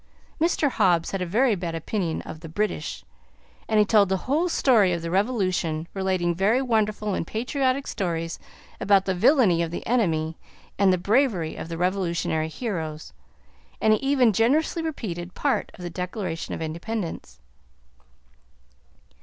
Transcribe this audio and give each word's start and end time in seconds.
Mr. 0.39 0.67
Hobbs 0.71 1.11
had 1.11 1.21
a 1.21 1.27
very 1.27 1.53
bad 1.53 1.75
opinion 1.75 2.23
of 2.23 2.39
"the 2.39 2.49
British," 2.49 3.05
and 3.69 3.77
he 3.79 3.85
told 3.85 4.09
the 4.09 4.25
whole 4.25 4.49
story 4.49 4.93
of 4.93 5.03
the 5.03 5.11
Revolution, 5.11 5.87
relating 5.93 6.33
very 6.33 6.59
wonderful 6.59 7.13
and 7.13 7.27
patriotic 7.27 7.85
stories 7.85 8.39
about 8.79 9.05
the 9.05 9.13
villainy 9.13 9.61
of 9.61 9.69
the 9.69 9.85
enemy 9.85 10.39
and 10.79 10.91
the 10.91 10.97
bravery 10.97 11.55
of 11.55 11.69
the 11.69 11.77
Revolutionary 11.77 12.47
heroes, 12.49 13.13
and 13.79 13.93
he 13.93 13.99
even 13.99 14.33
generously 14.33 14.81
repeated 14.81 15.35
part 15.35 15.71
of 15.75 15.83
the 15.83 15.89
Declaration 15.91 16.55
of 16.55 16.63
Independence. 16.63 17.39